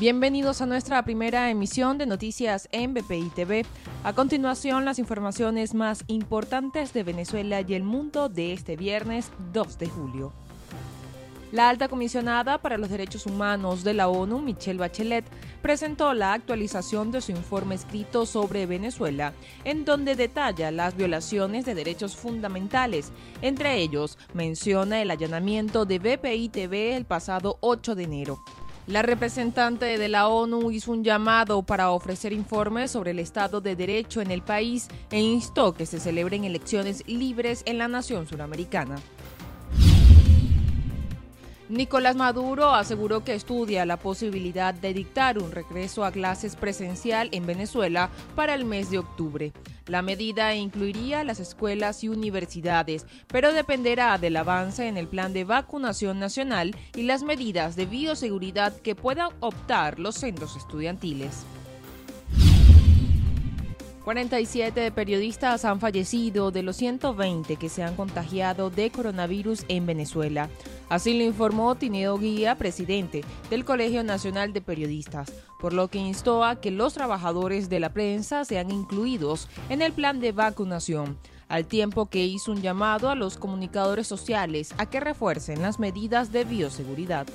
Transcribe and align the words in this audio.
Bienvenidos 0.00 0.62
a 0.62 0.66
nuestra 0.66 1.04
primera 1.04 1.50
emisión 1.50 1.98
de 1.98 2.06
noticias 2.06 2.70
en 2.72 2.94
BPI 2.94 3.32
TV. 3.34 3.66
A 4.02 4.14
continuación, 4.14 4.86
las 4.86 4.98
informaciones 4.98 5.74
más 5.74 6.04
importantes 6.06 6.94
de 6.94 7.02
Venezuela 7.02 7.60
y 7.60 7.74
el 7.74 7.82
mundo 7.82 8.30
de 8.30 8.54
este 8.54 8.76
viernes 8.76 9.30
2 9.52 9.78
de 9.78 9.86
julio. 9.90 10.32
La 11.52 11.68
alta 11.68 11.88
comisionada 11.88 12.56
para 12.62 12.78
los 12.78 12.88
derechos 12.88 13.26
humanos 13.26 13.84
de 13.84 13.92
la 13.92 14.08
ONU, 14.08 14.40
Michelle 14.40 14.78
Bachelet, 14.78 15.26
presentó 15.60 16.14
la 16.14 16.32
actualización 16.32 17.10
de 17.10 17.20
su 17.20 17.32
informe 17.32 17.74
escrito 17.74 18.24
sobre 18.24 18.64
Venezuela, 18.64 19.34
en 19.64 19.84
donde 19.84 20.16
detalla 20.16 20.70
las 20.70 20.96
violaciones 20.96 21.66
de 21.66 21.74
derechos 21.74 22.16
fundamentales. 22.16 23.12
Entre 23.42 23.76
ellos, 23.76 24.16
menciona 24.32 25.02
el 25.02 25.10
allanamiento 25.10 25.84
de 25.84 25.98
BPI 25.98 26.48
TV 26.48 26.96
el 26.96 27.04
pasado 27.04 27.58
8 27.60 27.94
de 27.96 28.04
enero. 28.04 28.42
La 28.90 29.02
representante 29.02 29.98
de 29.98 30.08
la 30.08 30.26
ONU 30.26 30.72
hizo 30.72 30.90
un 30.90 31.04
llamado 31.04 31.62
para 31.62 31.92
ofrecer 31.92 32.32
informes 32.32 32.90
sobre 32.90 33.12
el 33.12 33.20
estado 33.20 33.60
de 33.60 33.76
derecho 33.76 34.20
en 34.20 34.32
el 34.32 34.42
país 34.42 34.88
e 35.12 35.20
instó 35.20 35.74
que 35.74 35.86
se 35.86 36.00
celebren 36.00 36.42
elecciones 36.42 37.04
libres 37.06 37.62
en 37.66 37.78
la 37.78 37.86
nación 37.86 38.26
suramericana. 38.26 38.96
Nicolás 41.70 42.16
Maduro 42.16 42.74
aseguró 42.74 43.22
que 43.22 43.32
estudia 43.32 43.86
la 43.86 43.96
posibilidad 43.96 44.74
de 44.74 44.92
dictar 44.92 45.38
un 45.38 45.52
regreso 45.52 46.04
a 46.04 46.10
clases 46.10 46.56
presencial 46.56 47.28
en 47.30 47.46
Venezuela 47.46 48.10
para 48.34 48.54
el 48.54 48.64
mes 48.64 48.90
de 48.90 48.98
octubre. 48.98 49.52
La 49.86 50.02
medida 50.02 50.52
incluiría 50.56 51.22
las 51.22 51.38
escuelas 51.38 52.02
y 52.02 52.08
universidades, 52.08 53.06
pero 53.28 53.52
dependerá 53.52 54.18
del 54.18 54.36
avance 54.36 54.88
en 54.88 54.96
el 54.96 55.06
plan 55.06 55.32
de 55.32 55.44
vacunación 55.44 56.18
nacional 56.18 56.74
y 56.96 57.04
las 57.04 57.22
medidas 57.22 57.76
de 57.76 57.86
bioseguridad 57.86 58.76
que 58.80 58.96
puedan 58.96 59.30
optar 59.38 60.00
los 60.00 60.16
centros 60.16 60.56
estudiantiles. 60.56 61.44
47 64.10 64.90
periodistas 64.90 65.64
han 65.64 65.78
fallecido 65.78 66.50
de 66.50 66.64
los 66.64 66.74
120 66.78 67.54
que 67.54 67.68
se 67.68 67.84
han 67.84 67.94
contagiado 67.94 68.68
de 68.68 68.90
coronavirus 68.90 69.64
en 69.68 69.86
Venezuela. 69.86 70.50
Así 70.88 71.16
lo 71.16 71.22
informó 71.22 71.76
Tineo 71.76 72.18
Guía, 72.18 72.56
presidente 72.56 73.22
del 73.50 73.64
Colegio 73.64 74.02
Nacional 74.02 74.52
de 74.52 74.62
Periodistas, 74.62 75.32
por 75.60 75.72
lo 75.72 75.86
que 75.86 75.98
instó 75.98 76.42
a 76.42 76.60
que 76.60 76.72
los 76.72 76.94
trabajadores 76.94 77.68
de 77.68 77.78
la 77.78 77.92
prensa 77.92 78.44
sean 78.44 78.72
incluidos 78.72 79.48
en 79.68 79.80
el 79.80 79.92
plan 79.92 80.18
de 80.18 80.32
vacunación, 80.32 81.16
al 81.46 81.66
tiempo 81.66 82.06
que 82.06 82.26
hizo 82.26 82.50
un 82.50 82.62
llamado 82.62 83.10
a 83.10 83.14
los 83.14 83.36
comunicadores 83.36 84.08
sociales 84.08 84.74
a 84.78 84.86
que 84.86 84.98
refuercen 84.98 85.62
las 85.62 85.78
medidas 85.78 86.32
de 86.32 86.42
bioseguridad. 86.42 87.28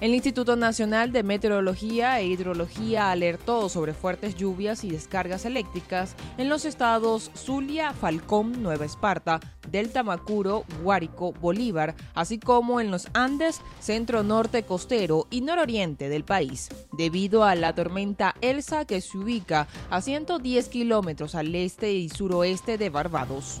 El 0.00 0.14
Instituto 0.14 0.54
Nacional 0.54 1.10
de 1.10 1.24
Meteorología 1.24 2.20
e 2.20 2.26
Hidrología 2.26 3.10
alertó 3.10 3.68
sobre 3.68 3.94
fuertes 3.94 4.36
lluvias 4.36 4.84
y 4.84 4.90
descargas 4.90 5.44
eléctricas 5.44 6.14
en 6.36 6.48
los 6.48 6.64
estados 6.64 7.32
Zulia, 7.34 7.92
Falcón, 7.92 8.62
Nueva 8.62 8.84
Esparta, 8.84 9.40
Delta 9.68 10.04
Macuro, 10.04 10.64
Guárico, 10.84 11.32
Bolívar, 11.32 11.96
así 12.14 12.38
como 12.38 12.80
en 12.80 12.92
los 12.92 13.08
Andes, 13.12 13.60
centro 13.80 14.22
norte 14.22 14.62
costero 14.62 15.26
y 15.30 15.40
nororiente 15.40 16.08
del 16.08 16.22
país, 16.22 16.68
debido 16.96 17.42
a 17.42 17.56
la 17.56 17.74
tormenta 17.74 18.36
Elsa 18.40 18.84
que 18.84 19.00
se 19.00 19.18
ubica 19.18 19.66
a 19.90 20.00
110 20.00 20.68
kilómetros 20.68 21.34
al 21.34 21.52
este 21.56 21.92
y 21.92 22.08
suroeste 22.08 22.78
de 22.78 22.88
Barbados. 22.88 23.60